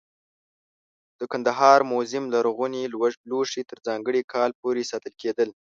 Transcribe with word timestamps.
د 1.19 1.21
کندهار 1.31 1.79
موزیم 1.91 2.25
لرغوني 2.33 2.83
لوښي 3.29 3.63
تر 3.69 3.77
ځانګړي 3.87 4.21
کال 4.33 4.51
پورې 4.61 4.83
ساتل 4.91 5.13
کېدل. 5.21 5.47